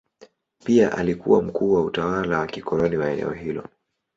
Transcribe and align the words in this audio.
Pia 0.65 0.91
alikuwa 0.97 1.41
mkuu 1.41 1.73
wa 1.73 1.81
utawala 1.81 2.39
wa 2.39 2.47
kikoloni 2.47 2.97
wa 2.97 3.11
eneo 3.11 3.31
hilo. 3.31 3.67